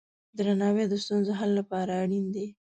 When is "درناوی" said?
0.37-0.85